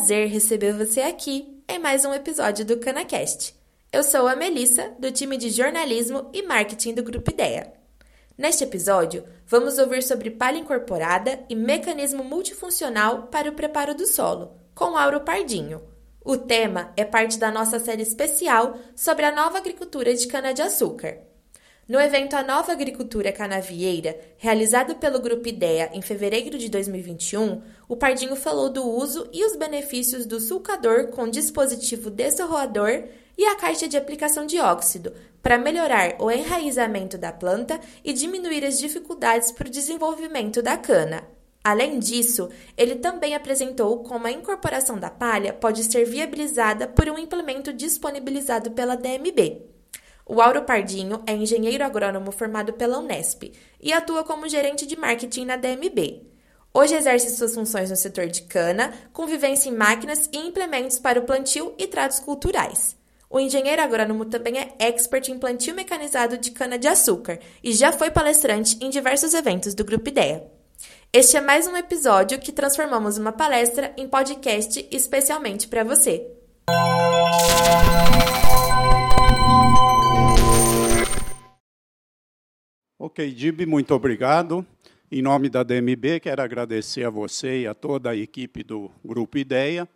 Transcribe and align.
prazer 0.00 0.28
receber 0.28 0.72
você 0.72 1.02
aqui 1.02 1.62
em 1.68 1.78
mais 1.78 2.06
um 2.06 2.14
episódio 2.14 2.64
do 2.64 2.78
CanaCast. 2.78 3.54
Eu 3.92 4.02
sou 4.02 4.26
a 4.26 4.34
Melissa, 4.34 4.94
do 4.98 5.12
time 5.12 5.36
de 5.36 5.50
jornalismo 5.50 6.30
e 6.32 6.40
marketing 6.42 6.94
do 6.94 7.02
Grupo 7.02 7.30
Ideia. 7.30 7.70
Neste 8.36 8.64
episódio, 8.64 9.22
vamos 9.46 9.76
ouvir 9.76 10.02
sobre 10.02 10.30
palha 10.30 10.56
incorporada 10.56 11.44
e 11.50 11.54
mecanismo 11.54 12.24
multifuncional 12.24 13.24
para 13.24 13.50
o 13.50 13.52
preparo 13.52 13.94
do 13.94 14.06
solo, 14.06 14.52
com 14.74 14.96
Auro 14.96 15.20
Pardinho. 15.20 15.82
O 16.24 16.34
tema 16.34 16.94
é 16.96 17.04
parte 17.04 17.38
da 17.38 17.50
nossa 17.50 17.78
série 17.78 18.02
especial 18.02 18.78
sobre 18.96 19.26
a 19.26 19.32
nova 19.32 19.58
agricultura 19.58 20.14
de 20.14 20.26
cana-de-açúcar. 20.26 21.18
No 21.88 22.00
evento 22.00 22.34
A 22.34 22.42
Nova 22.42 22.70
Agricultura 22.70 23.32
Canavieira, 23.32 24.16
realizado 24.38 24.94
pelo 24.94 25.18
Grupo 25.18 25.48
Ideia 25.48 25.90
em 25.92 26.00
fevereiro 26.00 26.56
de 26.56 26.68
2021, 26.68 27.62
o 27.88 27.96
Pardinho 27.96 28.36
falou 28.36 28.70
do 28.70 28.88
uso 28.88 29.28
e 29.32 29.44
os 29.44 29.56
benefícios 29.56 30.24
do 30.24 30.38
sulcador 30.38 31.08
com 31.08 31.28
dispositivo 31.28 32.08
dessorroador 32.08 33.04
e 33.36 33.44
a 33.44 33.56
caixa 33.56 33.88
de 33.88 33.96
aplicação 33.96 34.46
de 34.46 34.60
óxido 34.60 35.12
para 35.42 35.58
melhorar 35.58 36.14
o 36.20 36.30
enraizamento 36.30 37.18
da 37.18 37.32
planta 37.32 37.80
e 38.04 38.12
diminuir 38.12 38.64
as 38.64 38.78
dificuldades 38.78 39.50
para 39.50 39.66
o 39.66 39.70
desenvolvimento 39.70 40.62
da 40.62 40.76
cana. 40.76 41.26
Além 41.62 41.98
disso, 41.98 42.48
ele 42.76 42.96
também 42.96 43.34
apresentou 43.34 44.02
como 44.04 44.26
a 44.26 44.32
incorporação 44.32 44.98
da 44.98 45.10
palha 45.10 45.52
pode 45.52 45.84
ser 45.84 46.04
viabilizada 46.04 46.86
por 46.86 47.08
um 47.08 47.18
implemento 47.18 47.72
disponibilizado 47.72 48.70
pela 48.70 48.96
DMB. 48.96 49.69
O 50.32 50.40
Auro 50.40 50.62
Pardinho 50.62 51.24
é 51.26 51.34
engenheiro 51.34 51.84
agrônomo 51.84 52.30
formado 52.30 52.72
pela 52.74 53.00
Unesp 53.00 53.52
e 53.80 53.92
atua 53.92 54.22
como 54.22 54.48
gerente 54.48 54.86
de 54.86 54.96
marketing 54.96 55.44
na 55.44 55.56
DMB. 55.56 56.22
Hoje 56.72 56.94
exerce 56.94 57.34
suas 57.34 57.52
funções 57.52 57.90
no 57.90 57.96
setor 57.96 58.28
de 58.28 58.42
cana, 58.42 58.94
com 59.12 59.26
vivência 59.26 59.68
em 59.68 59.74
máquinas 59.74 60.30
e 60.32 60.38
implementos 60.38 61.00
para 61.00 61.18
o 61.18 61.24
plantio 61.24 61.74
e 61.76 61.84
tratos 61.88 62.20
culturais. 62.20 62.96
O 63.28 63.40
engenheiro 63.40 63.82
agrônomo 63.82 64.24
também 64.24 64.56
é 64.56 64.72
expert 64.78 65.28
em 65.28 65.36
plantio 65.36 65.74
mecanizado 65.74 66.38
de 66.38 66.52
cana-de-açúcar 66.52 67.40
e 67.60 67.72
já 67.72 67.90
foi 67.90 68.12
palestrante 68.12 68.78
em 68.80 68.88
diversos 68.88 69.34
eventos 69.34 69.74
do 69.74 69.84
Grupo 69.84 70.10
Ideia. 70.10 70.44
Este 71.12 71.38
é 71.38 71.40
mais 71.40 71.66
um 71.66 71.76
episódio 71.76 72.38
que 72.38 72.52
transformamos 72.52 73.18
uma 73.18 73.32
palestra 73.32 73.92
em 73.96 74.08
podcast 74.08 74.86
especialmente 74.92 75.66
para 75.66 75.82
você. 75.82 76.24
Ok, 83.02 83.32
Dib, 83.32 83.64
muito 83.64 83.94
obrigado. 83.94 84.62
Em 85.10 85.22
nome 85.22 85.48
da 85.48 85.62
DMB, 85.62 86.20
quero 86.20 86.42
agradecer 86.42 87.02
a 87.02 87.08
você 87.08 87.62
e 87.62 87.66
a 87.66 87.72
toda 87.72 88.10
a 88.10 88.14
equipe 88.14 88.62
do 88.62 88.90
Grupo 89.02 89.38
Ideia 89.38 89.88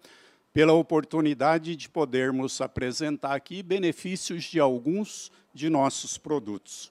pela 0.54 0.72
oportunidade 0.72 1.76
de 1.76 1.86
podermos 1.86 2.62
apresentar 2.62 3.34
aqui 3.34 3.62
benefícios 3.62 4.44
de 4.44 4.58
alguns 4.58 5.30
de 5.52 5.68
nossos 5.68 6.16
produtos. 6.16 6.90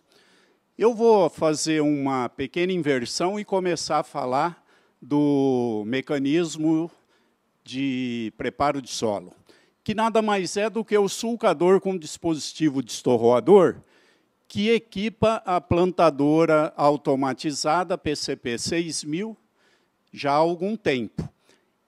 Eu 0.78 0.94
vou 0.94 1.32
fazer 1.32 1.82
uma 1.82 2.30
pequena 2.30 2.72
inversão 2.72 3.40
e 3.40 3.44
começar 3.44 3.98
a 3.98 4.04
falar 4.04 4.64
do 5.02 5.84
mecanismo 5.88 6.92
de 7.64 8.32
preparo 8.38 8.84
de 8.84 8.92
solo, 8.92 9.34
que 9.84 9.96
nada 9.96 10.22
mais 10.22 10.58
é 10.58 10.70
do 10.70 10.86
que 10.86 10.96
o 10.96 11.10
sulcador 11.10 11.82
com 11.82 11.98
dispositivo 11.98 12.84
destorroador, 12.84 13.82
que 14.54 14.70
equipa 14.70 15.42
a 15.48 15.60
plantadora 15.60 16.72
automatizada 16.78 17.98
PCP 17.98 18.60
6000 18.60 19.36
já 20.12 20.34
há 20.34 20.36
algum 20.36 20.76
tempo. 20.78 21.28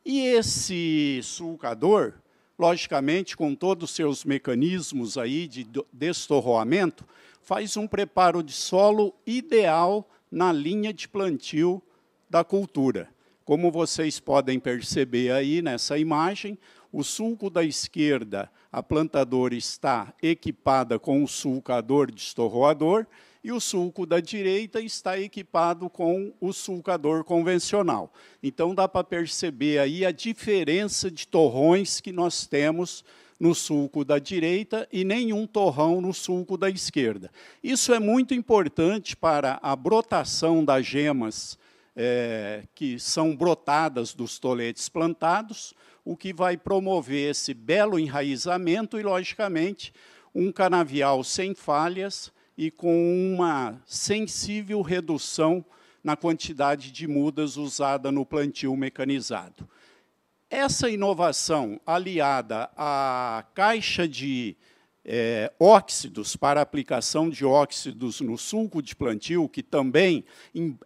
E 0.04 0.22
esse 0.22 1.20
sulcador, 1.22 2.14
logicamente, 2.58 3.38
com 3.38 3.54
todos 3.54 3.92
os 3.92 3.96
seus 3.96 4.26
mecanismos 4.26 5.16
aí 5.16 5.48
de 5.48 5.68
destorroamento, 5.94 7.06
faz 7.40 7.78
um 7.78 7.86
preparo 7.86 8.42
de 8.42 8.54
solo 8.54 9.14
ideal 9.28 10.10
na 10.32 10.52
linha 10.52 10.92
de 10.92 11.08
plantio 11.08 11.80
da 12.28 12.44
cultura. 12.44 13.08
Como 13.44 13.72
vocês 13.72 14.20
podem 14.20 14.60
perceber 14.60 15.32
aí 15.32 15.62
nessa 15.62 16.00
imagem, 16.00 16.58
o 16.96 17.04
sulco 17.04 17.50
da 17.50 17.62
esquerda, 17.62 18.50
a 18.72 18.82
plantadora 18.82 19.54
está 19.54 20.14
equipada 20.24 20.98
com 20.98 21.22
o 21.22 21.28
sulcador 21.28 22.10
destorroador 22.10 23.06
e 23.44 23.52
o 23.52 23.60
sulco 23.60 24.06
da 24.06 24.22
direita 24.22 24.80
está 24.80 25.20
equipado 25.20 25.90
com 25.90 26.32
o 26.40 26.54
sulcador 26.54 27.26
convencional. 27.26 28.14
Então 28.42 28.74
dá 28.74 28.88
para 28.88 29.04
perceber 29.04 29.80
aí 29.80 30.06
a 30.06 30.12
diferença 30.12 31.12
de 31.12 31.28
torrões 31.28 32.00
que 32.00 32.14
nós 32.14 32.48
temos 32.48 33.04
no 33.38 33.54
sulco 33.54 34.06
da 34.06 34.18
direita 34.18 34.88
e 34.90 35.04
nenhum 35.04 35.46
torrão 35.46 36.00
no 36.00 36.14
sulco 36.14 36.56
da 36.56 36.70
esquerda. 36.70 37.30
Isso 37.62 37.94
é 37.94 38.00
muito 38.00 38.34
importante 38.34 39.18
para 39.18 39.60
a 39.62 39.76
brotação 39.76 40.64
das 40.64 40.86
gemas 40.86 41.58
é, 41.94 42.64
que 42.74 42.98
são 43.00 43.36
brotadas 43.36 44.14
dos 44.14 44.40
toletes 44.40 44.90
plantados, 44.90 45.74
o 46.06 46.16
que 46.16 46.32
vai 46.32 46.56
promover 46.56 47.32
esse 47.32 47.52
belo 47.52 47.98
enraizamento 47.98 49.00
e, 49.00 49.04
logicamente, 49.04 49.92
um 50.34 50.52
canavial 50.52 51.24
sem 51.24 51.56
falhas 51.56 52.32
e 52.56 52.70
com 52.70 53.34
uma 53.34 53.82
sensível 53.88 54.84
redução 54.84 55.66
na 56.04 56.16
quantidade 56.16 56.92
de 56.92 57.08
mudas 57.08 57.58
usada 57.58 58.12
no 58.12 58.24
plantio 58.24 58.76
mecanizado. 58.78 59.68
Essa 60.48 60.88
inovação, 60.88 61.82
aliada 61.86 62.70
à 62.78 63.44
caixa 63.56 64.08
de 64.08 64.56
é, 65.06 65.54
óxidos 65.60 66.36
para 66.36 66.60
aplicação 66.60 67.30
de 67.30 67.46
óxidos 67.46 68.20
no 68.22 68.38
sulco 68.38 68.82
de 68.82 68.96
plantio, 68.96 69.48
que 69.48 69.62
também 69.62 70.26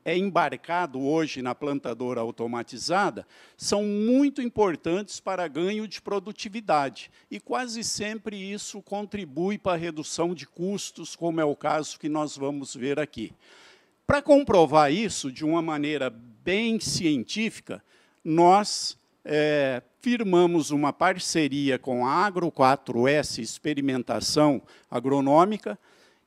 é 0.04 0.18
embarcado 0.18 1.00
hoje 1.02 1.42
na 1.42 1.56
plantadora 1.56 2.20
automatizada, 2.20 3.26
são 3.56 3.84
muito 3.84 4.42
importantes 4.42 5.22
para 5.22 5.48
ganho 5.48 5.88
de 5.88 6.02
produtividade. 6.02 7.10
E 7.32 7.40
quase 7.40 7.82
sempre 7.82 8.36
isso 8.36 8.82
contribui 8.82 9.58
para 9.58 9.74
a 9.74 9.80
redução 9.80 10.36
de 10.36 10.46
custos, 10.46 11.16
como 11.16 11.40
é 11.40 11.46
o 11.46 11.56
caso 11.56 11.98
que 11.98 12.10
nós 12.10 12.36
vamos 12.36 12.76
ver 12.76 13.00
aqui. 13.00 13.32
Para 14.06 14.22
comprovar 14.22 14.92
isso 14.92 15.32
de 15.32 15.46
uma 15.46 15.62
maneira 15.62 16.10
bem 16.10 16.80
científica, 16.80 17.82
nós 18.24 18.99
é, 19.32 19.84
firmamos 20.02 20.72
uma 20.72 20.92
parceria 20.92 21.78
com 21.78 22.04
a 22.04 22.12
Agro 22.12 22.52
4S 22.52 23.38
Experimentação 23.38 24.60
Agronômica 24.90 25.78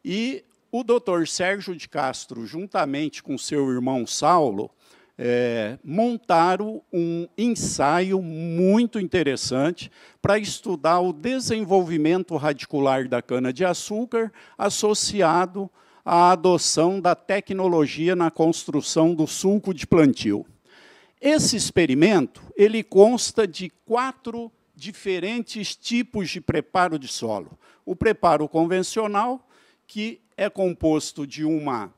e 0.05 0.45
o 0.71 0.85
doutor 0.85 1.27
Sérgio 1.27 1.75
de 1.75 1.89
Castro, 1.89 2.47
juntamente 2.47 3.21
com 3.21 3.37
seu 3.37 3.69
irmão 3.73 4.07
Saulo, 4.07 4.71
é, 5.19 5.79
montaram 5.85 6.81
um 6.93 7.27
ensaio 7.37 8.23
muito 8.23 9.01
interessante 9.01 9.91
para 10.23 10.39
estudar 10.39 11.01
o 11.01 11.13
desenvolvimento 11.13 12.37
radicular 12.37 13.09
da 13.09 13.21
cana-de-açúcar 13.21 14.33
associado 14.57 15.69
à 16.05 16.31
adoção 16.31 17.01
da 17.01 17.17
tecnologia 17.17 18.15
na 18.15 18.31
construção 18.31 19.13
do 19.13 19.27
sulco 19.27 19.75
de 19.75 19.89
plantio. 19.89 20.47
Esse 21.25 21.55
experimento 21.55 22.43
ele 22.57 22.83
consta 22.83 23.47
de 23.47 23.71
quatro 23.87 24.51
diferentes 24.75 25.77
tipos 25.77 26.29
de 26.29 26.41
preparo 26.41 26.99
de 26.99 27.07
solo. 27.07 27.57
O 27.87 27.95
preparo 27.95 28.49
convencional, 28.49 29.49
que 29.87 30.21
é 30.37 30.51
composto 30.51 31.25
de 31.25 31.45
uma 31.45 31.95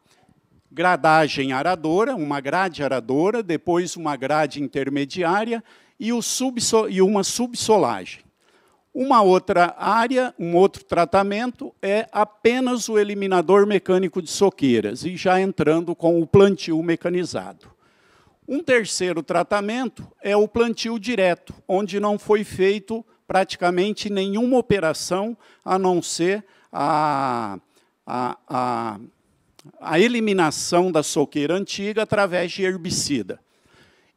gradagem 0.71 1.55
aradora, 1.55 2.15
uma 2.15 2.39
grade 2.39 2.83
aradora, 2.83 3.43
depois 3.43 3.97
uma 3.97 4.15
grade 4.15 4.63
intermediária 4.63 5.65
e, 5.99 6.11
e 6.91 7.01
uma 7.01 7.25
subsolagem. 7.25 8.21
Uma 8.93 9.23
outra 9.23 9.75
área, 9.79 10.35
um 10.39 10.55
outro 10.55 10.85
tratamento, 10.85 11.75
é 11.81 12.07
apenas 12.13 12.91
o 12.91 12.99
eliminador 12.99 13.67
mecânico 13.67 14.21
de 14.21 14.29
soqueiras, 14.29 15.03
e 15.03 15.17
já 15.17 15.41
entrando 15.41 15.97
com 15.97 16.21
o 16.21 16.27
plantio 16.27 16.83
mecanizado. 16.83 17.74
Um 18.47 18.63
terceiro 18.63 19.23
tratamento 19.23 20.07
é 20.23 20.37
o 20.37 20.47
plantio 20.47 20.99
direto, 20.99 21.55
onde 21.67 21.99
não 21.99 22.19
foi 22.19 22.45
feito 22.45 23.05
praticamente 23.27 24.11
nenhuma 24.11 24.59
operação, 24.59 25.37
a 25.65 25.79
não 25.79 26.03
ser 26.03 26.45
a, 26.71 27.59
a, 28.07 28.39
a, 28.47 29.01
a 29.81 29.99
eliminação 29.99 30.93
da 30.93 31.03
soqueira 31.03 31.55
antiga 31.55 32.03
através 32.03 32.53
de 32.53 32.63
herbicida. 32.63 33.41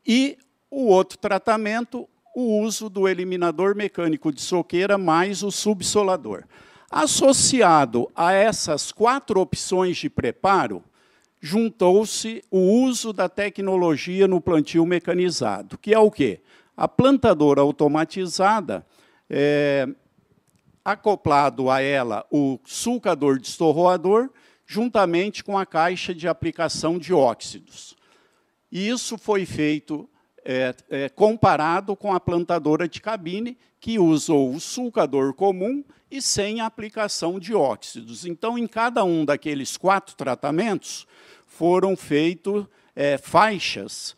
E 0.06 0.38
o 0.70 0.88
outro 0.88 1.18
tratamento, 1.18 2.08
o 2.36 2.60
uso 2.62 2.90
do 2.90 3.08
eliminador 3.08 3.76
mecânico 3.76 4.32
de 4.34 4.42
soqueira 4.42 4.98
mais 4.98 5.42
o 5.42 5.52
subsolador. 5.52 6.44
Associado 6.92 8.10
a 8.14 8.34
essas 8.34 8.92
quatro 8.92 9.40
opções 9.40 9.98
de 9.98 10.10
preparo, 10.10 10.84
juntou-se 11.40 12.44
o 12.50 12.60
uso 12.60 13.14
da 13.14 13.30
tecnologia 13.30 14.28
no 14.28 14.42
plantio 14.42 14.86
mecanizado, 14.86 15.78
que 15.78 15.94
é 15.94 16.00
o 16.00 16.12
quê? 16.12 16.42
A 16.76 16.88
plantadora 16.88 17.62
automatizada, 17.62 18.86
é, 19.30 19.88
acoplado 20.84 21.70
a 21.70 21.82
ela 21.82 22.26
o 22.32 22.60
sulcador 22.64 23.40
destorroador, 23.40 24.30
juntamente 24.66 25.44
com 25.44 25.58
a 25.58 25.66
caixa 25.66 26.14
de 26.14 26.28
aplicação 26.28 26.98
de 26.98 27.14
óxidos. 27.14 27.96
E 28.72 28.88
isso 28.90 29.18
foi 29.18 29.46
feito 29.46 30.10
é, 30.50 30.74
é, 30.90 31.10
comparado 31.10 31.94
com 31.94 32.14
a 32.14 32.22
plantadora 32.22 32.88
de 32.88 33.02
cabine, 33.02 33.58
que 33.82 34.00
usou 34.00 34.54
o 34.54 34.62
sulcador 34.62 35.34
comum 35.34 35.84
e 36.10 36.22
sem 36.22 36.62
aplicação 36.62 37.38
de 37.38 37.54
óxidos. 37.54 38.26
Então, 38.26 38.58
em 38.58 38.66
cada 38.66 39.04
um 39.04 39.26
daqueles 39.26 39.76
quatro 39.76 40.16
tratamentos, 40.16 41.06
foram 41.46 41.98
feitos 41.98 42.66
é, 42.96 43.18
faixas. 43.18 44.16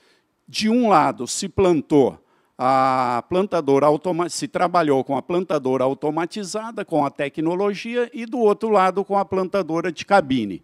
De 0.47 0.69
um 0.69 0.89
lado, 0.89 1.25
se 1.25 1.49
plantou 1.49 2.23
a 2.61 3.23
plantadora 3.29 3.87
se 4.29 4.45
trabalhou 4.45 5.01
com 5.01 5.15
a 5.15 5.21
plantadora 5.21 5.85
automatizada, 5.85 6.83
com 6.83 7.05
a 7.05 7.09
tecnologia, 7.09 8.11
e 8.13 8.25
do 8.25 8.37
outro 8.37 8.67
lado, 8.67 9.05
com 9.05 9.17
a 9.17 9.23
plantadora 9.23 9.93
de 9.93 10.05
cabine, 10.05 10.61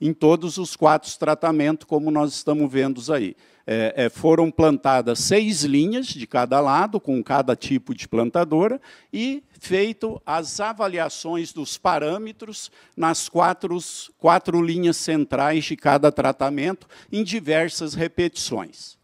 em 0.00 0.12
todos 0.12 0.58
os 0.58 0.74
quatro 0.74 1.08
tratamentos, 1.16 1.86
como 1.86 2.10
nós 2.10 2.32
estamos 2.32 2.68
vendo 2.68 3.00
aí. 3.12 3.36
É, 3.66 4.04
é, 4.04 4.08
foram 4.08 4.48
plantadas 4.48 5.18
seis 5.18 5.64
linhas 5.64 6.06
de 6.06 6.24
cada 6.24 6.60
lado, 6.60 7.00
com 7.00 7.20
cada 7.22 7.56
tipo 7.56 7.92
de 7.92 8.06
plantadora, 8.06 8.80
e 9.12 9.42
feito 9.58 10.22
as 10.24 10.60
avaliações 10.60 11.52
dos 11.52 11.76
parâmetros 11.76 12.70
nas 12.96 13.28
quatro, 13.28 13.76
quatro 14.18 14.62
linhas 14.62 14.96
centrais 14.96 15.64
de 15.64 15.76
cada 15.76 16.12
tratamento, 16.12 16.86
em 17.10 17.24
diversas 17.24 17.94
repetições. 17.94 18.96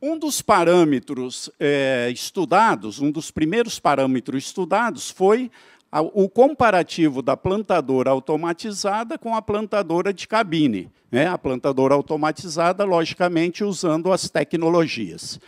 Um 0.00 0.16
dos 0.16 0.40
parâmetros 0.40 1.50
é, 1.58 2.08
estudados, 2.12 3.00
um 3.00 3.10
dos 3.10 3.32
primeiros 3.32 3.80
parâmetros 3.80 4.44
estudados 4.44 5.10
foi 5.10 5.50
o 5.90 6.28
comparativo 6.28 7.22
da 7.22 7.36
plantadora 7.36 8.10
automatizada 8.10 9.16
com 9.16 9.34
a 9.34 9.40
plantadora 9.40 10.12
de 10.12 10.28
cabine. 10.28 10.90
Né? 11.10 11.26
A 11.26 11.38
plantadora 11.38 11.94
automatizada, 11.94 12.84
logicamente, 12.84 13.64
usando 13.64 14.12
as 14.12 14.28
tecnologias. 14.28 15.40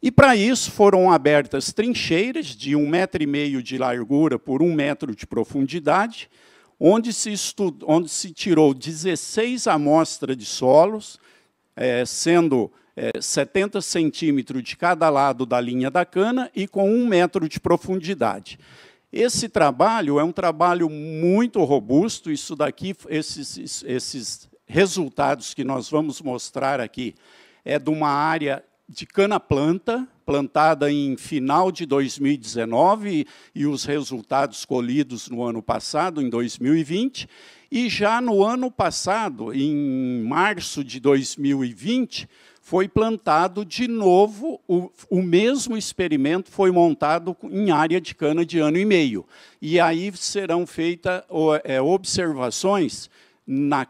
E, 0.00 0.12
para 0.12 0.36
isso, 0.36 0.70
foram 0.70 1.10
abertas 1.10 1.72
trincheiras 1.72 2.46
de 2.46 2.76
um 2.76 2.88
metro 2.88 3.22
e 3.22 3.26
meio 3.26 3.62
de 3.62 3.78
largura 3.78 4.38
por 4.38 4.62
um 4.62 4.72
metro 4.72 5.14
de 5.14 5.26
profundidade, 5.26 6.30
onde 6.78 7.12
se, 7.12 7.32
estudou, 7.32 7.90
onde 7.90 8.08
se 8.08 8.30
tirou 8.32 8.72
16 8.72 9.66
amostras 9.66 10.36
de 10.36 10.44
solos, 10.44 11.18
é, 11.74 12.04
sendo 12.04 12.70
é, 12.94 13.20
70 13.20 13.80
centímetros 13.80 14.62
de 14.62 14.76
cada 14.76 15.08
lado 15.08 15.44
da 15.44 15.60
linha 15.60 15.90
da 15.90 16.04
cana 16.04 16.50
e 16.54 16.68
com 16.68 16.88
um 16.88 17.06
metro 17.06 17.48
de 17.48 17.58
profundidade. 17.58 18.58
Esse 19.12 19.48
trabalho 19.48 20.18
é 20.18 20.24
um 20.24 20.32
trabalho 20.32 20.90
muito 20.90 21.64
robusto, 21.64 22.30
isso 22.30 22.54
daqui, 22.54 22.94
esses, 23.08 23.82
esses 23.82 24.48
resultados 24.66 25.54
que 25.54 25.64
nós 25.64 25.88
vamos 25.88 26.20
mostrar 26.20 26.78
aqui, 26.78 27.14
é 27.64 27.78
de 27.78 27.88
uma 27.88 28.10
área 28.10 28.62
de 28.86 29.06
cana-planta, 29.06 30.06
plantada 30.26 30.92
em 30.92 31.16
final 31.16 31.72
de 31.72 31.86
2019, 31.86 33.26
e 33.54 33.66
os 33.66 33.84
resultados 33.84 34.66
colhidos 34.66 35.28
no 35.30 35.42
ano 35.42 35.62
passado, 35.62 36.20
em 36.20 36.28
2020. 36.28 37.26
E 37.70 37.88
já 37.88 38.20
no 38.20 38.44
ano 38.44 38.70
passado, 38.70 39.54
em 39.54 40.22
março 40.22 40.84
de 40.84 41.00
2020, 41.00 42.28
foi 42.68 42.86
plantado 42.86 43.64
de 43.64 43.88
novo, 43.88 44.60
o, 44.68 44.90
o, 45.08 45.22
mesmo 45.22 45.74
experimento 45.74 46.50
foi 46.50 46.70
montado 46.70 47.34
em 47.44 47.70
área 47.70 47.98
de 47.98 48.14
cana 48.14 48.44
de 48.44 48.58
ano 48.58 48.76
e 48.76 48.84
meio. 48.84 49.24
E 49.58 49.80
aí 49.80 50.12
serão 50.14 50.66
feitas 50.66 51.22
é, 51.64 51.80
observações 51.80 53.08
na, 53.46 53.86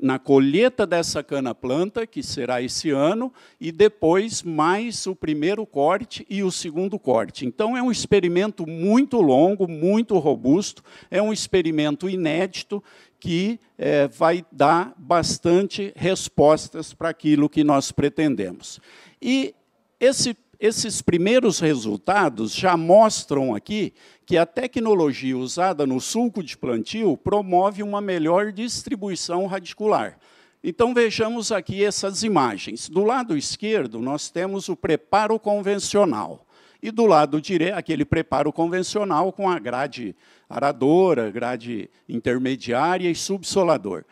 na 0.00 0.18
colheita 0.18 0.86
dessa 0.86 1.22
cana-planta, 1.22 2.06
que 2.06 2.22
será 2.22 2.62
esse 2.62 2.88
ano, 2.88 3.30
e 3.60 3.70
depois 3.70 4.42
mais 4.42 5.06
o 5.06 5.14
primeiro 5.14 5.66
corte 5.66 6.26
e 6.30 6.42
o 6.42 6.50
segundo 6.50 6.98
corte. 6.98 7.44
Então, 7.44 7.76
é 7.76 7.82
um 7.82 7.90
experimento 7.90 8.66
muito 8.66 9.20
longo, 9.20 9.68
muito 9.68 10.16
robusto, 10.16 10.82
é 11.10 11.20
um 11.20 11.34
experimento 11.34 12.08
inédito, 12.08 12.82
que 13.26 13.58
é, 13.76 14.06
vai 14.06 14.46
dar 14.52 14.94
bastante 14.96 15.92
respostas 15.96 16.94
para 16.94 17.08
aquilo 17.08 17.48
que 17.48 17.64
nós 17.64 17.90
pretendemos. 17.90 18.78
E 19.20 19.52
esse, 19.98 20.36
esses 20.60 21.02
primeiros 21.02 21.58
resultados 21.58 22.54
já 22.54 22.76
mostram 22.76 23.52
aqui 23.52 23.92
que 24.24 24.38
a 24.38 24.46
tecnologia 24.46 25.36
usada 25.36 25.84
no 25.84 26.00
sulco 26.00 26.40
de 26.40 26.56
plantio 26.56 27.16
promove 27.16 27.82
uma 27.82 28.00
melhor 28.00 28.52
distribuição 28.52 29.46
radicular. 29.46 30.20
Então, 30.62 30.94
vejamos 30.94 31.50
aqui 31.50 31.84
essas 31.84 32.22
imagens. 32.22 32.88
Do 32.88 33.02
lado 33.02 33.36
esquerdo, 33.36 33.98
nós 33.98 34.30
temos 34.30 34.68
o 34.68 34.76
preparo 34.76 35.36
convencional. 35.36 36.46
E 36.80 36.92
do 36.92 37.06
lado 37.06 37.40
direito, 37.40 37.74
aquele 37.74 38.04
preparo 38.04 38.52
convencional 38.52 39.32
com 39.32 39.50
a 39.50 39.58
grade 39.58 40.14
aradora, 40.48 41.30
grade 41.30 41.90
intermediária 42.08 43.10
e 43.10 43.14
subsolador. 43.14 44.04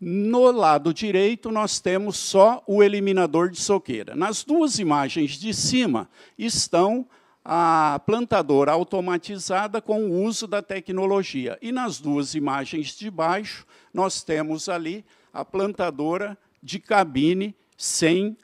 No 0.00 0.50
lado 0.52 0.94
direito, 0.94 1.50
nós 1.50 1.80
temos 1.80 2.16
só 2.16 2.62
o 2.66 2.82
eliminador 2.82 3.50
de 3.50 3.60
soqueira. 3.60 4.14
Nas 4.14 4.44
duas 4.44 4.78
imagens 4.78 5.32
de 5.32 5.52
cima 5.52 6.08
estão 6.38 7.06
a 7.44 8.00
plantadora 8.04 8.70
automatizada 8.72 9.80
com 9.80 10.04
o 10.04 10.22
uso 10.22 10.46
da 10.46 10.62
tecnologia. 10.62 11.58
E 11.60 11.72
nas 11.72 11.98
duas 11.98 12.34
imagens 12.34 12.96
de 12.96 13.10
baixo, 13.10 13.66
nós 13.92 14.22
temos 14.22 14.68
ali 14.68 15.04
a 15.32 15.44
plantadora 15.44 16.38
de 16.62 16.78
cabine 16.78 17.56
sem 17.76 18.36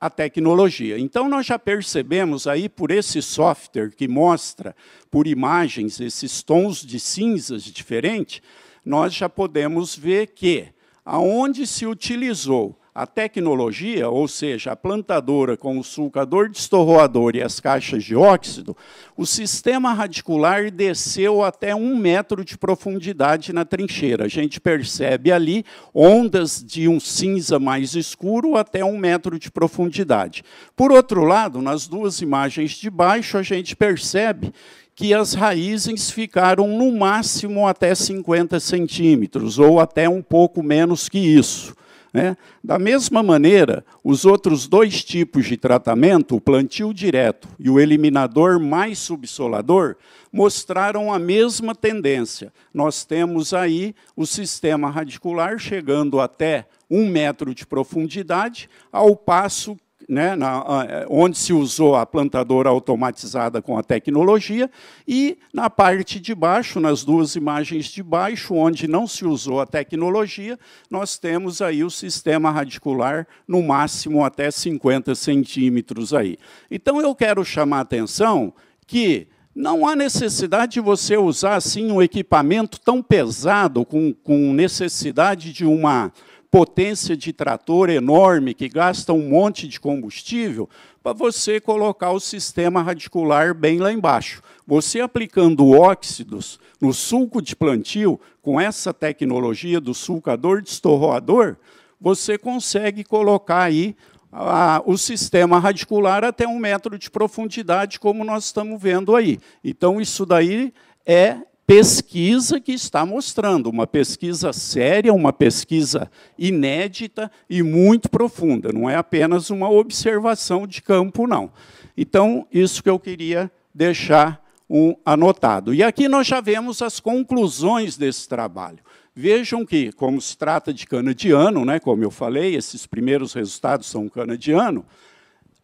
a 0.00 0.10
tecnologia. 0.10 0.98
Então, 0.98 1.28
nós 1.28 1.46
já 1.46 1.58
percebemos 1.58 2.46
aí, 2.46 2.68
por 2.68 2.90
esse 2.90 3.22
software 3.22 3.90
que 3.90 4.08
mostra 4.08 4.74
por 5.10 5.26
imagens 5.26 6.00
esses 6.00 6.42
tons 6.42 6.84
de 6.84 6.98
cinzas 6.98 7.64
diferentes, 7.64 8.42
nós 8.84 9.14
já 9.14 9.28
podemos 9.28 9.96
ver 9.96 10.28
que, 10.28 10.68
aonde 11.04 11.66
se 11.66 11.86
utilizou 11.86 12.79
a 12.94 13.06
tecnologia, 13.06 14.08
ou 14.08 14.26
seja, 14.26 14.72
a 14.72 14.76
plantadora 14.76 15.56
com 15.56 15.78
o 15.78 15.84
sulcador 15.84 16.48
destorroador 16.48 17.36
e 17.36 17.42
as 17.42 17.60
caixas 17.60 18.02
de 18.02 18.16
óxido, 18.16 18.76
o 19.16 19.24
sistema 19.24 19.92
radicular 19.92 20.70
desceu 20.70 21.42
até 21.42 21.74
um 21.74 21.96
metro 21.96 22.44
de 22.44 22.58
profundidade 22.58 23.52
na 23.52 23.64
trincheira. 23.64 24.24
A 24.24 24.28
gente 24.28 24.60
percebe 24.60 25.30
ali 25.30 25.64
ondas 25.94 26.62
de 26.64 26.88
um 26.88 26.98
cinza 26.98 27.58
mais 27.60 27.94
escuro 27.94 28.56
até 28.56 28.84
um 28.84 28.98
metro 28.98 29.38
de 29.38 29.50
profundidade. 29.50 30.42
Por 30.74 30.90
outro 30.90 31.22
lado, 31.24 31.62
nas 31.62 31.86
duas 31.86 32.20
imagens 32.20 32.72
de 32.72 32.90
baixo, 32.90 33.38
a 33.38 33.42
gente 33.42 33.76
percebe 33.76 34.52
que 34.96 35.14
as 35.14 35.32
raízes 35.32 36.10
ficaram 36.10 36.68
no 36.68 36.92
máximo 36.92 37.66
até 37.66 37.94
50 37.94 38.60
centímetros, 38.60 39.58
ou 39.58 39.80
até 39.80 40.08
um 40.08 40.20
pouco 40.20 40.62
menos 40.62 41.08
que 41.08 41.18
isso. 41.18 41.74
Né? 42.12 42.36
Da 42.62 42.78
mesma 42.78 43.22
maneira, 43.22 43.84
os 44.02 44.24
outros 44.24 44.66
dois 44.66 45.04
tipos 45.04 45.46
de 45.46 45.56
tratamento, 45.56 46.34
o 46.34 46.40
plantio 46.40 46.92
direto 46.92 47.48
e 47.58 47.70
o 47.70 47.78
eliminador 47.78 48.58
mais 48.58 48.98
subsolador, 48.98 49.96
mostraram 50.32 51.12
a 51.12 51.18
mesma 51.18 51.74
tendência. 51.74 52.52
Nós 52.74 53.04
temos 53.04 53.54
aí 53.54 53.94
o 54.16 54.26
sistema 54.26 54.90
radicular 54.90 55.58
chegando 55.58 56.20
até 56.20 56.66
um 56.90 57.08
metro 57.08 57.54
de 57.54 57.64
profundidade, 57.64 58.68
ao 58.90 59.14
passo 59.14 59.76
né, 60.10 60.34
na, 60.34 60.64
é, 60.88 61.06
onde 61.08 61.38
se 61.38 61.52
usou 61.52 61.94
a 61.94 62.04
plantadora 62.04 62.68
automatizada 62.68 63.62
com 63.62 63.78
a 63.78 63.82
tecnologia, 63.82 64.68
e 65.06 65.38
na 65.54 65.70
parte 65.70 66.18
de 66.18 66.34
baixo, 66.34 66.80
nas 66.80 67.04
duas 67.04 67.36
imagens 67.36 67.86
de 67.86 68.02
baixo, 68.02 68.54
onde 68.54 68.88
não 68.88 69.06
se 69.06 69.24
usou 69.24 69.60
a 69.60 69.66
tecnologia, 69.66 70.58
nós 70.90 71.16
temos 71.16 71.62
aí 71.62 71.84
o 71.84 71.90
sistema 71.90 72.50
radicular 72.50 73.24
no 73.46 73.62
máximo 73.62 74.24
até 74.24 74.50
50 74.50 75.14
centímetros 75.14 76.12
aí. 76.12 76.36
Então 76.68 77.00
eu 77.00 77.14
quero 77.14 77.44
chamar 77.44 77.78
a 77.78 77.82
atenção 77.82 78.52
que 78.88 79.28
não 79.54 79.86
há 79.86 79.94
necessidade 79.94 80.72
de 80.72 80.80
você 80.80 81.16
usar 81.16 81.54
assim 81.54 81.92
um 81.92 82.02
equipamento 82.02 82.80
tão 82.80 83.00
pesado, 83.00 83.84
com, 83.84 84.12
com 84.12 84.52
necessidade 84.52 85.52
de 85.52 85.64
uma 85.64 86.12
potência 86.50 87.16
de 87.16 87.32
trator 87.32 87.88
enorme 87.88 88.54
que 88.54 88.68
gasta 88.68 89.12
um 89.12 89.28
monte 89.28 89.68
de 89.68 89.78
combustível 89.78 90.68
para 91.02 91.12
você 91.12 91.60
colocar 91.60 92.10
o 92.10 92.20
sistema 92.20 92.82
radicular 92.82 93.54
bem 93.54 93.78
lá 93.78 93.92
embaixo. 93.92 94.42
Você 94.66 95.00
aplicando 95.00 95.70
óxidos 95.70 96.58
no 96.80 96.92
sulco 96.92 97.40
de 97.40 97.54
plantio, 97.54 98.20
com 98.42 98.60
essa 98.60 98.92
tecnologia 98.92 99.80
do 99.80 99.94
sulcador 99.94 100.62
destorroador, 100.62 101.56
você 102.00 102.38
consegue 102.38 103.04
colocar 103.04 103.62
aí 103.62 103.94
a, 104.32 104.82
o 104.86 104.96
sistema 104.96 105.58
radicular 105.58 106.24
até 106.24 106.46
um 106.46 106.58
metro 106.58 106.98
de 106.98 107.10
profundidade, 107.10 108.00
como 108.00 108.24
nós 108.24 108.44
estamos 108.44 108.80
vendo 108.80 109.14
aí. 109.14 109.38
Então, 109.62 110.00
isso 110.00 110.24
daí 110.24 110.72
é 111.04 111.36
pesquisa 111.70 112.58
que 112.58 112.72
está 112.72 113.06
mostrando, 113.06 113.70
uma 113.70 113.86
pesquisa 113.86 114.52
séria, 114.52 115.14
uma 115.14 115.32
pesquisa 115.32 116.10
inédita 116.36 117.30
e 117.48 117.62
muito 117.62 118.10
profunda, 118.10 118.72
não 118.72 118.90
é 118.90 118.96
apenas 118.96 119.50
uma 119.50 119.70
observação 119.70 120.66
de 120.66 120.82
campo, 120.82 121.28
não. 121.28 121.52
Então, 121.96 122.44
isso 122.50 122.82
que 122.82 122.90
eu 122.90 122.98
queria 122.98 123.48
deixar 123.72 124.44
um 124.68 124.96
anotado. 125.06 125.72
E 125.72 125.80
aqui 125.80 126.08
nós 126.08 126.26
já 126.26 126.40
vemos 126.40 126.82
as 126.82 126.98
conclusões 126.98 127.96
desse 127.96 128.28
trabalho. 128.28 128.80
Vejam 129.14 129.64
que, 129.64 129.92
como 129.92 130.20
se 130.20 130.36
trata 130.36 130.74
de 130.74 130.84
cana-de-ano, 130.88 131.64
né, 131.64 131.78
como 131.78 132.02
eu 132.02 132.10
falei, 132.10 132.56
esses 132.56 132.84
primeiros 132.84 133.32
resultados 133.32 133.86
são 133.86 134.08
cana-de-ano, 134.08 134.84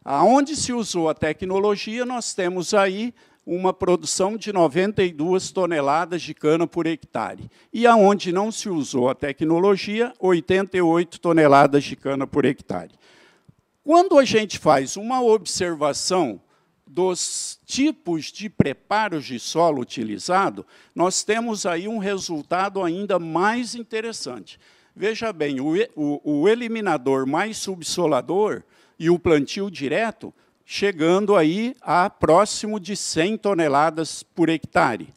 aonde 0.05 0.55
se 0.55 0.73
usou 0.73 1.09
a 1.09 1.15
tecnologia, 1.15 2.07
nós 2.07 2.33
temos 2.33 2.75
aí 2.75 3.13
uma 3.47 3.73
produção 3.73 4.37
de 4.37 4.53
92 4.53 5.53
toneladas 5.53 6.21
de 6.21 6.35
cana 6.35 6.67
por 6.67 6.85
hectare. 6.85 7.49
E 7.73 7.87
aonde 7.87 8.33
não 8.33 8.50
se 8.50 8.69
usou 8.69 9.09
a 9.09 9.15
tecnologia, 9.15 10.12
88 10.19 11.21
toneladas 11.21 11.85
de 11.85 11.95
cana 11.95 12.26
por 12.26 12.45
hectare. 12.45 12.91
Quando 13.85 14.19
a 14.19 14.25
gente 14.25 14.59
faz 14.59 14.97
uma 14.97 15.23
observação 15.23 16.41
dos 16.85 17.61
tipos 17.65 18.33
de 18.33 18.50
preparos 18.50 19.25
de 19.25 19.38
solo 19.38 19.81
utilizado, 19.81 20.67
nós 20.93 21.23
temos 21.23 21.65
aí 21.65 21.87
um 21.87 21.99
resultado 21.99 22.83
ainda 22.83 23.17
mais 23.21 23.76
interessante. 23.76 24.59
Veja 24.95 25.33
bem, 25.33 25.61
o, 25.61 25.75
o, 25.95 26.41
o 26.41 26.49
eliminador 26.49 27.26
mais 27.26 27.59
subsolador 27.59 28.65
e 28.99 29.09
o 29.09 29.19
plantio 29.19 29.71
direto 29.71 30.35
chegando 30.66 31.37
aí 31.37 31.76
a 31.80 32.11
próximo 32.11 32.80
de 32.80 32.96
100 32.96 33.38
toneladas 33.38 34.25
por 34.25 34.49
hectare. 34.49 35.14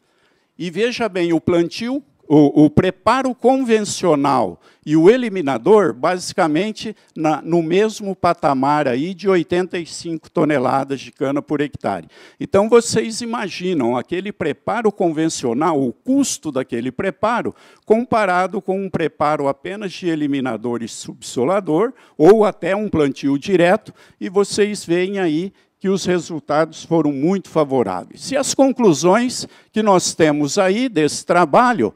E 0.56 0.70
veja 0.70 1.10
bem, 1.10 1.34
o 1.34 1.42
plantio 1.42 2.04
o, 2.32 2.66
o, 2.66 2.70
preparo 2.70 3.34
convencional 3.34 4.62
e 4.86 4.96
o 4.96 5.10
eliminador, 5.10 5.96
basicamente, 5.96 6.96
na, 7.16 7.42
no 7.42 7.64
mesmo 7.64 8.16
patamar 8.16 8.88
aí 8.88 9.16
de 9.16 9.28
85 9.28 10.30
toneladas 10.30 11.02
de 11.02 11.12
cana 11.12 11.42
por 11.42 11.60
hectare. 11.60 12.08
Então, 12.40 12.70
vocês 12.70 13.22
imaginam 13.22 13.98
aquele 13.98 14.32
preparo 14.32 14.92
convencional, 14.92 15.82
o 15.82 15.92
custo 15.92 16.52
daquele 16.52 16.92
preparo, 16.92 17.56
comparado 17.84 18.62
com 18.62 18.80
um 18.80 18.92
preparo 18.92 19.48
apenas 19.48 19.92
de 19.92 20.08
eliminador 20.08 20.84
e 20.84 20.88
subsolador, 20.88 21.94
ou 22.16 22.46
até 22.46 22.76
um 22.76 22.90
plantio 22.90 23.40
direto, 23.40 23.92
e 24.22 24.30
vocês 24.30 24.86
veem 24.86 25.18
aí 25.18 25.52
que 25.80 25.90
os 25.90 26.06
resultados 26.06 26.84
foram 26.84 27.12
muito 27.12 27.50
favoráveis. 27.50 28.30
E 28.32 28.38
as 28.38 28.54
conclusões 28.54 29.48
que 29.72 29.82
nós 29.82 30.14
temos 30.14 30.60
aí 30.60 30.88
desse 30.90 31.26
trabalho 31.26 31.92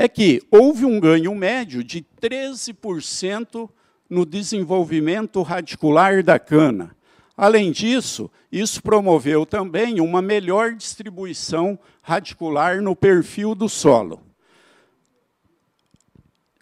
é 0.00 0.06
que 0.06 0.40
houve 0.48 0.84
um 0.84 1.00
ganho 1.00 1.34
médio 1.34 1.82
de 1.82 2.06
13% 2.22 3.68
no 4.08 4.24
desenvolvimento 4.24 5.42
radicular 5.42 6.22
da 6.22 6.38
cana. 6.38 6.94
Além 7.36 7.72
disso, 7.72 8.30
isso 8.50 8.80
promoveu 8.80 9.44
também 9.44 10.00
uma 10.00 10.22
melhor 10.22 10.72
distribuição 10.74 11.76
radicular 12.00 12.80
no 12.80 12.94
perfil 12.94 13.56
do 13.56 13.68
solo. 13.68 14.22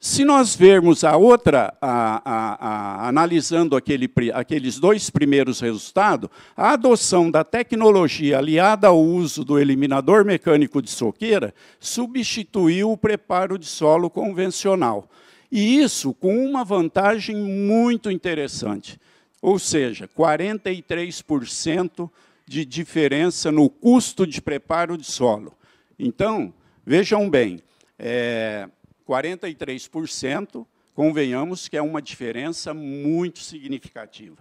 Se 0.08 0.24
nós 0.24 0.54
vermos 0.54 1.02
a 1.02 1.16
outra, 1.16 1.74
a, 1.82 2.22
a, 2.24 2.68
a, 2.68 3.08
analisando 3.08 3.74
aquele, 3.74 4.08
aqueles 4.32 4.78
dois 4.78 5.10
primeiros 5.10 5.58
resultados, 5.58 6.30
a 6.56 6.74
adoção 6.74 7.28
da 7.28 7.42
tecnologia 7.42 8.38
aliada 8.38 8.86
ao 8.86 9.02
uso 9.02 9.44
do 9.44 9.58
eliminador 9.58 10.24
mecânico 10.24 10.80
de 10.80 10.90
soqueira 10.90 11.52
substituiu 11.80 12.92
o 12.92 12.96
preparo 12.96 13.58
de 13.58 13.66
solo 13.66 14.08
convencional. 14.08 15.10
E 15.50 15.80
isso 15.80 16.14
com 16.14 16.38
uma 16.38 16.64
vantagem 16.64 17.34
muito 17.34 18.08
interessante, 18.08 19.00
ou 19.42 19.58
seja, 19.58 20.08
43% 20.16 22.08
de 22.46 22.64
diferença 22.64 23.50
no 23.50 23.68
custo 23.68 24.24
de 24.24 24.40
preparo 24.40 24.96
de 24.96 25.04
solo. 25.04 25.52
Então, 25.98 26.54
vejam 26.86 27.28
bem, 27.28 27.60
é, 27.98 28.68
43%, 29.06 30.66
convenhamos 30.94 31.68
que 31.68 31.76
é 31.76 31.82
uma 31.82 32.02
diferença 32.02 32.72
muito 32.74 33.40
significativa. 33.40 34.38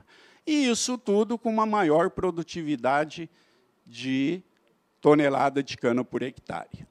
E 0.48 0.68
isso 0.68 0.98
tudo 0.98 1.38
com 1.38 1.50
uma 1.50 1.66
maior 1.66 2.10
produtividade 2.10 3.30
de 3.86 4.42
tonelada 5.02 5.62
de 5.62 5.78
cana 5.78 6.04
por 6.04 6.22
hectare. 6.22 6.88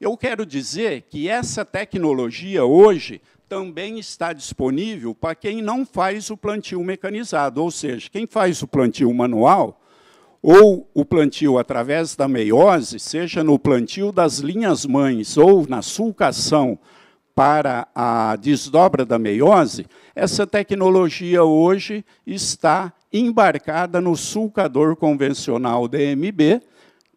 Eu 0.00 0.16
quero 0.16 0.44
dizer 0.44 1.02
que 1.02 1.28
essa 1.28 1.64
tecnologia 1.64 2.64
hoje 2.64 3.22
também 3.48 3.98
está 3.98 4.32
disponível 4.32 5.14
para 5.14 5.34
quem 5.34 5.62
não 5.62 5.86
faz 5.86 6.28
o 6.30 6.36
plantio 6.36 6.82
mecanizado, 6.82 7.62
ou 7.62 7.70
seja, 7.70 8.10
quem 8.10 8.26
faz 8.26 8.62
o 8.62 8.66
plantio 8.66 9.12
manual 9.14 9.80
ou 10.42 10.90
o 10.92 11.06
plantio 11.06 11.56
através 11.56 12.14
da 12.14 12.28
meiose, 12.28 12.98
seja 12.98 13.42
no 13.42 13.58
plantio 13.58 14.12
das 14.12 14.40
linhas 14.40 14.84
mães 14.84 15.38
ou 15.38 15.66
na 15.66 15.80
sulcação 15.80 16.78
para 17.34 17.88
a 17.94 18.36
desdobra 18.36 19.04
da 19.04 19.18
meiose, 19.18 19.86
essa 20.14 20.46
tecnologia 20.46 21.42
hoje 21.42 22.04
está 22.24 22.92
embarcada 23.12 24.00
no 24.00 24.16
sulcador 24.16 24.94
convencional 24.94 25.88
DMB, 25.88 26.62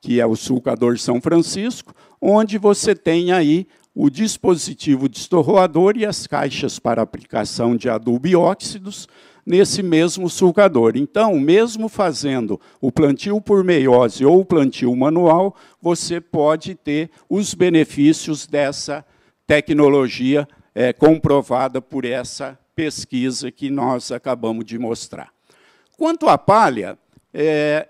que 0.01 0.19
é 0.19 0.25
o 0.25 0.35
sulcador 0.35 0.97
São 0.97 1.21
Francisco, 1.21 1.93
onde 2.19 2.57
você 2.57 2.95
tem 2.95 3.31
aí 3.31 3.67
o 3.93 4.09
dispositivo 4.09 5.07
destorroador 5.07 5.97
e 5.97 6.05
as 6.05 6.25
caixas 6.25 6.79
para 6.79 7.01
aplicação 7.01 7.75
de 7.75 7.89
adubo 7.89 8.27
e 8.27 8.35
óxidos 8.35 9.07
nesse 9.45 9.81
mesmo 9.81 10.29
sulcador. 10.29 10.93
Então, 10.95 11.39
mesmo 11.39 11.87
fazendo 11.87 12.59
o 12.81 12.91
plantio 12.91 13.39
por 13.39 13.63
meiose 13.63 14.25
ou 14.25 14.41
o 14.41 14.45
plantio 14.45 14.95
manual, 14.95 15.55
você 15.81 16.19
pode 16.19 16.75
ter 16.75 17.09
os 17.29 17.53
benefícios 17.53 18.45
dessa 18.45 18.95
tecnologia 18.95 19.16
é, 20.75 20.93
comprovada 20.93 21.81
por 21.81 22.05
essa 22.05 22.59
pesquisa 22.75 23.51
que 23.51 23.69
nós 23.69 24.11
acabamos 24.11 24.65
de 24.65 24.77
mostrar. 24.77 25.33
Quanto 25.97 26.27
à 26.27 26.37
palha, 26.37 26.97
é, 27.33 27.87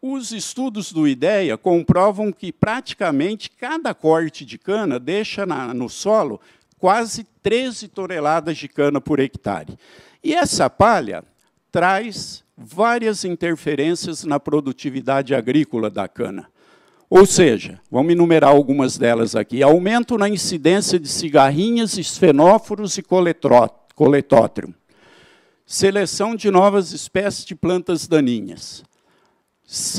os 0.00 0.32
estudos 0.32 0.92
do 0.92 1.08
IDEA 1.08 1.56
comprovam 1.56 2.32
que 2.32 2.52
praticamente 2.52 3.50
cada 3.50 3.94
corte 3.94 4.44
de 4.44 4.58
cana 4.58 4.98
deixa 4.98 5.46
na, 5.46 5.72
no 5.72 5.88
solo 5.88 6.40
quase 6.78 7.24
13 7.42 7.88
toneladas 7.88 8.58
de 8.58 8.68
cana 8.68 9.00
por 9.00 9.18
hectare. 9.18 9.78
E 10.22 10.34
essa 10.34 10.68
palha 10.68 11.24
traz 11.70 12.44
várias 12.56 13.24
interferências 13.24 14.24
na 14.24 14.38
produtividade 14.38 15.34
agrícola 15.34 15.88
da 15.88 16.06
cana. 16.06 16.48
Ou 17.14 17.26
seja, 17.26 17.78
vamos 17.90 18.10
enumerar 18.12 18.48
algumas 18.48 18.96
delas 18.96 19.36
aqui. 19.36 19.62
Aumento 19.62 20.16
na 20.16 20.30
incidência 20.30 20.98
de 20.98 21.06
cigarrinhas, 21.06 21.98
esfenóforos 21.98 22.96
e 22.96 23.02
coletótrio. 23.94 24.74
Seleção 25.66 26.34
de 26.34 26.50
novas 26.50 26.92
espécies 26.92 27.44
de 27.44 27.54
plantas 27.54 28.08
daninhas. 28.08 28.82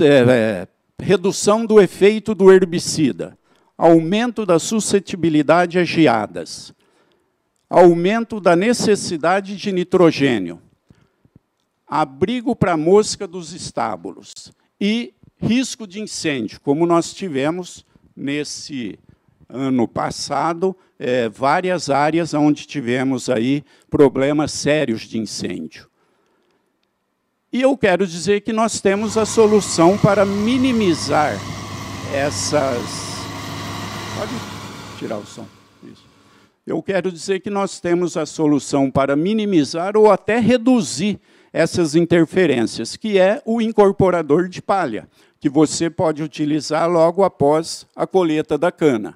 É, 0.01 0.67
redução 0.99 1.67
do 1.67 1.79
efeito 1.79 2.33
do 2.33 2.51
herbicida. 2.51 3.37
Aumento 3.77 4.43
da 4.43 4.57
suscetibilidade 4.57 5.77
a 5.77 5.83
geadas. 5.83 6.73
Aumento 7.69 8.39
da 8.39 8.55
necessidade 8.55 9.55
de 9.55 9.71
nitrogênio. 9.71 10.59
Abrigo 11.85 12.55
para 12.55 12.75
mosca 12.75 13.27
dos 13.27 13.53
estábulos. 13.53 14.51
E 14.81 15.13
risco 15.43 15.85
de 15.85 16.01
incêndio, 16.01 16.59
como 16.61 16.85
nós 16.85 17.13
tivemos 17.13 17.85
nesse 18.15 18.97
ano 19.49 19.87
passado, 19.87 20.75
é, 20.97 21.29
várias 21.29 21.89
áreas 21.89 22.33
onde 22.33 22.65
tivemos 22.65 23.29
aí 23.29 23.63
problemas 23.89 24.51
sérios 24.51 25.01
de 25.01 25.19
incêndio. 25.19 25.87
E 27.51 27.61
eu 27.61 27.77
quero 27.77 28.07
dizer 28.07 28.41
que 28.41 28.51
nós 28.51 28.81
temos 28.81 29.15
a 29.15 29.25
solução 29.25 29.95
para 29.97 30.25
minimizar 30.25 31.37
essas. 32.11 32.81
Pode 34.17 34.31
tirar 34.97 35.17
o 35.17 35.25
som. 35.25 35.45
Isso. 35.83 36.03
Eu 36.65 36.81
quero 36.81 37.11
dizer 37.11 37.41
que 37.41 37.51
nós 37.51 37.79
temos 37.79 38.17
a 38.17 38.25
solução 38.25 38.89
para 38.89 39.15
minimizar 39.15 39.95
ou 39.95 40.11
até 40.11 40.39
reduzir 40.39 41.19
essas 41.51 41.93
interferências, 41.93 42.95
que 42.95 43.19
é 43.19 43.39
o 43.45 43.61
incorporador 43.61 44.49
de 44.49 44.59
palha 44.59 45.07
que 45.43 45.49
você 45.49 45.89
pode 45.89 46.23
utilizar 46.23 46.89
logo 46.89 47.21
após 47.21 47.85
a 47.93 48.07
colheita 48.07 48.57
da 48.57 48.71
cana. 48.71 49.13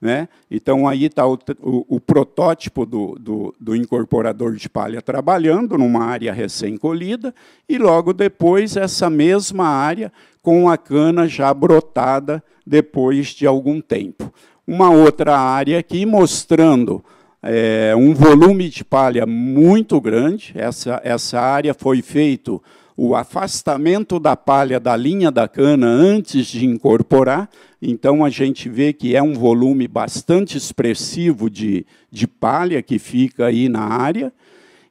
Né? 0.00 0.26
Então, 0.50 0.88
aí 0.88 1.04
está 1.04 1.26
o, 1.26 1.38
o, 1.60 1.96
o, 1.96 2.00
protótipo 2.00 2.86
do, 2.86 3.14
do, 3.20 3.54
do, 3.60 3.76
incorporador 3.76 4.54
de 4.54 4.70
palha 4.70 5.02
trabalhando 5.02 5.76
numa 5.76 6.02
área 6.02 6.32
recém-colhida, 6.32 7.34
e 7.68 7.76
logo 7.76 8.14
depois 8.14 8.74
essa 8.74 9.10
mesma 9.10 9.66
área 9.68 10.10
com 10.42 10.66
a 10.66 10.78
cana 10.78 11.28
já 11.28 11.52
brotada 11.52 12.42
depois 12.66 13.26
de 13.26 13.46
algum 13.46 13.78
tempo. 13.78 14.32
Uma 14.66 14.88
outra 14.88 15.38
área 15.38 15.78
aqui 15.78 16.06
mostrando 16.06 17.04
é, 17.42 17.94
um 17.94 18.14
volume 18.14 18.70
de 18.70 18.82
palha 18.82 19.26
muito 19.26 20.00
grande. 20.00 20.54
Essa, 20.54 21.02
essa 21.04 21.38
área 21.38 21.74
foi 21.74 22.00
feito 22.00 22.62
o 22.96 23.14
afastamento 23.14 24.18
da 24.18 24.34
palha 24.34 24.80
da 24.80 24.96
linha 24.96 25.30
da 25.30 25.46
cana 25.46 25.86
antes 25.86 26.46
de 26.46 26.64
incorporar. 26.64 27.48
Então, 27.80 28.24
a 28.24 28.30
gente 28.30 28.68
vê 28.68 28.92
que 28.92 29.14
é 29.14 29.22
um 29.22 29.34
volume 29.34 29.86
bastante 29.86 30.56
expressivo 30.56 31.50
de, 31.50 31.84
de 32.10 32.26
palha 32.26 32.82
que 32.82 32.98
fica 32.98 33.46
aí 33.46 33.68
na 33.68 33.82
área, 33.82 34.32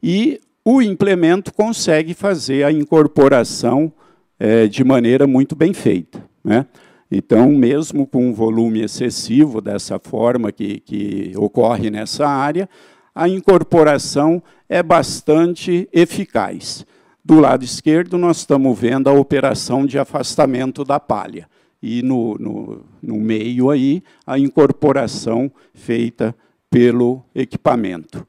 e 0.03 0.39
o 0.63 0.81
implemento 0.81 1.51
consegue 1.51 2.13
fazer 2.13 2.63
a 2.63 2.71
incorporação 2.71 3.91
é, 4.39 4.67
de 4.67 4.83
maneira 4.83 5.25
muito 5.25 5.55
bem 5.55 5.74
feita. 5.74 6.24
Né? 6.43 6.65
Então, 7.09 7.51
mesmo 7.51 8.05
com 8.05 8.29
um 8.29 8.33
volume 8.33 8.81
excessivo 8.81 9.62
dessa 9.62 9.97
forma 10.00 10.51
que, 10.51 10.79
que 10.79 11.33
ocorre 11.38 11.89
nessa 11.89 12.27
área, 12.27 12.69
a 13.13 13.27
incorporação 13.29 14.43
é 14.67 14.83
bastante 14.83 15.88
eficaz. 15.91 16.85
Do 17.27 17.39
lado 17.39 17.65
esquerdo, 17.65 18.20
nós 18.20 18.38
estamos 18.38 18.77
vendo 18.77 19.10
a 19.10 19.13
operação 19.13 19.84
de 19.84 19.98
afastamento 19.98 20.86
da 20.86 21.00
palha. 21.00 21.50
E 21.82 22.03
no, 22.03 22.36
no, 22.36 22.86
no 23.01 23.15
meio 23.15 23.72
aí, 23.72 24.03
a 24.27 24.38
incorporação 24.38 25.51
feita 25.74 26.36
pelo 26.70 27.24
equipamento. 27.34 28.27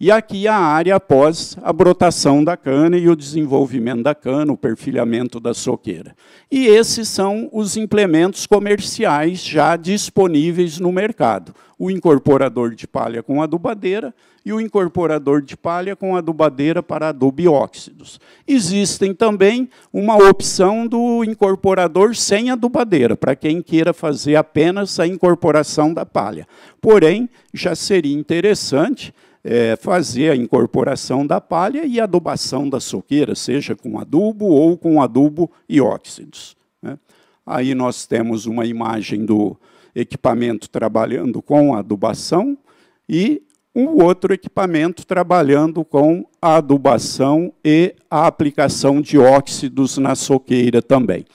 E 0.00 0.10
aqui 0.10 0.48
a 0.48 0.56
área 0.56 0.96
após 0.96 1.56
a 1.62 1.72
brotação 1.72 2.42
da 2.42 2.56
cana 2.56 2.98
e 2.98 3.08
o 3.08 3.14
desenvolvimento 3.14 4.02
da 4.02 4.14
cana, 4.14 4.52
o 4.52 4.56
perfilhamento 4.56 5.38
da 5.38 5.54
soqueira. 5.54 6.16
E 6.50 6.66
esses 6.66 7.08
são 7.08 7.48
os 7.52 7.76
implementos 7.76 8.44
comerciais 8.44 9.38
já 9.44 9.76
disponíveis 9.76 10.80
no 10.80 10.90
mercado. 10.90 11.54
O 11.78 11.92
incorporador 11.92 12.74
de 12.74 12.88
palha 12.88 13.22
com 13.22 13.40
adubadeira 13.40 14.12
e 14.44 14.52
o 14.52 14.60
incorporador 14.60 15.40
de 15.40 15.56
palha 15.56 15.94
com 15.94 16.16
adubadeira 16.16 16.82
para 16.82 17.08
adubióxidos. 17.08 18.20
Existem 18.46 19.14
também 19.14 19.68
uma 19.92 20.16
opção 20.16 20.86
do 20.86 21.24
incorporador 21.24 22.14
sem 22.14 22.50
adubadeira, 22.50 23.16
para 23.16 23.34
quem 23.34 23.62
queira 23.62 23.92
fazer 23.92 24.36
apenas 24.36 24.98
a 25.00 25.06
incorporação 25.06 25.94
da 25.94 26.04
palha. 26.04 26.46
Porém, 26.80 27.28
já 27.54 27.74
seria 27.74 28.14
interessante 28.14 29.14
é, 29.44 29.76
fazer 29.76 30.30
a 30.30 30.36
incorporação 30.36 31.26
da 31.26 31.40
palha 31.40 31.84
e 31.84 32.00
adubação 32.00 32.68
da 32.68 32.80
soqueira, 32.80 33.34
seja 33.34 33.76
com 33.76 33.98
adubo 33.98 34.46
ou 34.46 34.78
com 34.78 35.02
adubo 35.02 35.50
e 35.68 35.80
óxidos. 35.80 36.56
Né? 36.82 36.98
Aí 37.46 37.74
nós 37.74 38.06
temos 38.06 38.46
uma 38.46 38.64
imagem 38.64 39.26
do 39.26 39.54
equipamento 39.94 40.68
trabalhando 40.70 41.42
com 41.42 41.74
adubação 41.74 42.56
e 43.06 43.42
um 43.74 44.02
outro 44.02 44.32
equipamento 44.32 45.04
trabalhando 45.04 45.84
com 45.84 46.24
a 46.40 46.56
adubação 46.56 47.52
e 47.64 47.94
a 48.08 48.26
aplicação 48.26 49.00
de 49.00 49.18
óxidos 49.18 49.98
na 49.98 50.14
soqueira 50.14 50.80
também. 50.80 51.26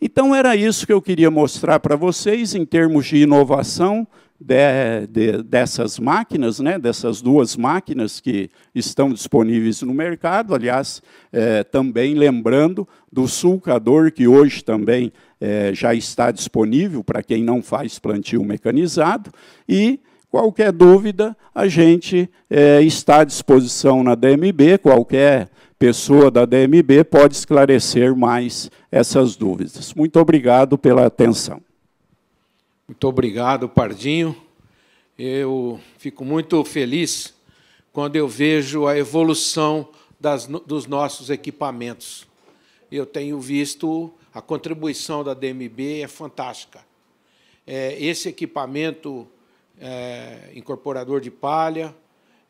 Então, 0.00 0.34
era 0.34 0.54
isso 0.54 0.86
que 0.86 0.92
eu 0.92 1.02
queria 1.02 1.30
mostrar 1.30 1.80
para 1.80 1.96
vocês 1.96 2.54
em 2.54 2.64
termos 2.64 3.06
de 3.06 3.16
inovação 3.16 4.06
de, 4.40 5.06
de, 5.08 5.42
dessas 5.42 5.98
máquinas, 5.98 6.60
né, 6.60 6.78
dessas 6.78 7.20
duas 7.20 7.56
máquinas 7.56 8.20
que 8.20 8.48
estão 8.74 9.12
disponíveis 9.12 9.82
no 9.82 9.92
mercado. 9.92 10.54
Aliás, 10.54 11.02
é, 11.32 11.64
também 11.64 12.14
lembrando 12.14 12.86
do 13.10 13.26
sulcador, 13.26 14.12
que 14.12 14.28
hoje 14.28 14.62
também 14.62 15.12
é, 15.40 15.72
já 15.74 15.94
está 15.94 16.30
disponível 16.30 17.02
para 17.02 17.22
quem 17.22 17.42
não 17.42 17.62
faz 17.62 17.98
plantio 17.98 18.44
mecanizado. 18.44 19.30
E 19.68 19.98
qualquer 20.30 20.70
dúvida, 20.70 21.36
a 21.54 21.66
gente 21.66 22.30
é, 22.48 22.80
está 22.82 23.20
à 23.20 23.24
disposição 23.24 24.04
na 24.04 24.14
DMB, 24.14 24.78
qualquer 24.80 25.48
pessoa 25.78 26.30
da 26.30 26.44
DMB 26.44 27.04
pode 27.10 27.34
esclarecer 27.34 28.14
mais 28.14 28.70
essas 28.90 29.36
dúvidas. 29.36 29.94
Muito 29.94 30.18
obrigado 30.18 30.76
pela 30.76 31.06
atenção. 31.06 31.60
Muito 32.88 33.06
obrigado, 33.06 33.68
Pardinho. 33.68 34.34
Eu 35.18 35.78
fico 35.98 36.24
muito 36.24 36.64
feliz 36.64 37.34
quando 37.92 38.16
eu 38.16 38.26
vejo 38.26 38.86
a 38.86 38.96
evolução 38.96 39.90
das, 40.18 40.46
dos 40.46 40.86
nossos 40.86 41.28
equipamentos. 41.28 42.26
Eu 42.90 43.04
tenho 43.04 43.38
visto 43.38 44.10
a 44.32 44.40
contribuição 44.40 45.22
da 45.22 45.34
DMB 45.34 46.00
é 46.00 46.08
fantástica. 46.08 46.80
É, 47.66 48.02
esse 48.02 48.30
equipamento 48.30 49.28
é, 49.78 50.50
incorporador 50.54 51.20
de 51.20 51.30
palha, 51.30 51.94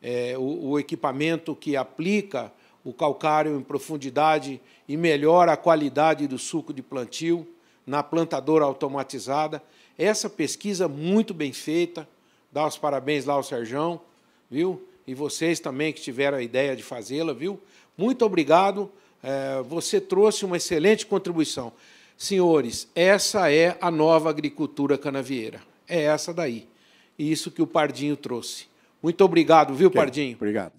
é, 0.00 0.38
o, 0.38 0.68
o 0.68 0.78
equipamento 0.78 1.52
que 1.56 1.76
aplica 1.76 2.52
o 2.84 2.92
calcário 2.92 3.58
em 3.58 3.62
profundidade 3.62 4.60
e 4.86 4.96
melhora 4.96 5.54
a 5.54 5.56
qualidade 5.56 6.28
do 6.28 6.38
suco 6.38 6.72
de 6.72 6.80
plantio 6.80 7.44
na 7.84 8.04
plantadora 8.04 8.64
automatizada. 8.64 9.60
Essa 9.98 10.30
pesquisa 10.30 10.86
muito 10.86 11.34
bem 11.34 11.52
feita, 11.52 12.08
dá 12.52 12.64
os 12.64 12.78
parabéns 12.78 13.24
lá 13.24 13.34
ao 13.34 13.42
Serjão, 13.42 14.00
viu? 14.48 14.80
E 15.04 15.12
vocês 15.12 15.58
também 15.58 15.92
que 15.92 16.00
tiveram 16.00 16.38
a 16.38 16.42
ideia 16.42 16.76
de 16.76 16.84
fazê-la, 16.84 17.32
viu? 17.32 17.60
Muito 17.96 18.24
obrigado. 18.24 18.88
É, 19.20 19.60
você 19.62 20.00
trouxe 20.00 20.44
uma 20.44 20.56
excelente 20.56 21.04
contribuição. 21.04 21.72
Senhores, 22.16 22.88
essa 22.94 23.50
é 23.50 23.76
a 23.80 23.90
nova 23.90 24.30
agricultura 24.30 24.96
canavieira. 24.96 25.60
É 25.88 26.02
essa 26.02 26.32
daí. 26.32 26.68
Isso 27.18 27.50
que 27.50 27.60
o 27.60 27.66
Pardinho 27.66 28.16
trouxe. 28.16 28.66
Muito 29.02 29.24
obrigado, 29.24 29.74
viu, 29.74 29.88
okay. 29.88 30.00
Pardinho? 30.00 30.36
Obrigado. 30.36 30.72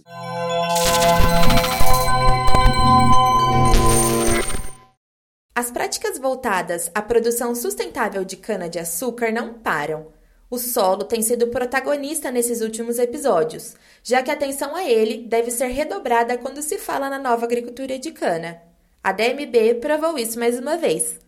As 5.59 5.69
práticas 5.69 6.17
voltadas 6.17 6.89
à 6.95 7.01
produção 7.01 7.53
sustentável 7.53 8.23
de 8.23 8.37
cana-de-açúcar 8.37 9.29
não 9.29 9.55
param. 9.55 10.07
O 10.49 10.57
solo 10.57 11.03
tem 11.03 11.21
sido 11.21 11.47
protagonista 11.47 12.31
nesses 12.31 12.61
últimos 12.61 12.97
episódios, 12.97 13.75
já 14.01 14.23
que 14.23 14.31
a 14.31 14.35
atenção 14.35 14.73
a 14.73 14.85
ele 14.85 15.27
deve 15.27 15.51
ser 15.51 15.67
redobrada 15.67 16.37
quando 16.37 16.61
se 16.61 16.77
fala 16.77 17.09
na 17.09 17.19
nova 17.19 17.43
agricultura 17.43 17.99
de 17.99 18.09
cana. 18.11 18.61
A 19.03 19.11
DMB 19.11 19.81
provou 19.81 20.17
isso 20.17 20.39
mais 20.39 20.57
uma 20.57 20.77
vez. 20.77 21.19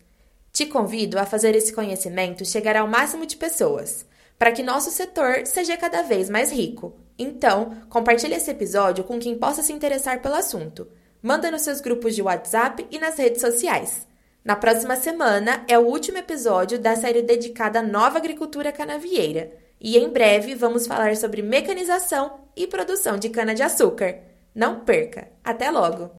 Te 0.54 0.66
convido 0.66 1.20
a 1.20 1.26
fazer 1.26 1.54
esse 1.54 1.74
conhecimento 1.74 2.46
chegar 2.46 2.78
ao 2.78 2.88
máximo 2.88 3.26
de 3.26 3.36
pessoas, 3.36 4.06
para 4.40 4.54
que 4.54 4.64
nosso 4.64 4.92
setor 4.92 5.46
seja 5.46 5.76
cada 5.76 6.04
vez 6.04 6.30
mais 6.30 6.54
rico. 6.54 6.94
Então, 7.20 7.82
compartilhe 7.90 8.36
esse 8.36 8.50
episódio 8.50 9.04
com 9.04 9.20
quem 9.20 9.38
possa 9.38 9.62
se 9.62 9.74
interessar 9.74 10.22
pelo 10.22 10.36
assunto. 10.36 10.88
Manda 11.22 11.52
nos 11.52 11.64
seus 11.64 11.82
grupos 11.82 12.16
de 12.16 12.22
WhatsApp 12.22 12.88
e 12.90 12.98
nas 12.98 13.18
redes 13.18 13.42
sociais. 13.42 14.10
Na 14.44 14.56
próxima 14.56 14.96
semana 14.96 15.64
é 15.68 15.78
o 15.78 15.86
último 15.86 16.18
episódio 16.18 16.80
da 16.80 16.96
série 16.96 17.22
dedicada 17.22 17.80
à 17.80 17.84
nova 17.84 18.18
agricultura 18.18 18.72
canavieira. 18.72 19.52
E 19.80 19.98
em 19.98 20.10
breve 20.10 20.56
vamos 20.56 20.88
falar 20.88 21.16
sobre 21.16 21.44
mecanização 21.44 22.40
e 22.56 22.66
produção 22.66 23.18
de 23.18 23.30
cana-de-açúcar. 23.30 24.18
Não 24.54 24.80
perca! 24.80 25.30
Até 25.44 25.70
logo! 25.70 26.12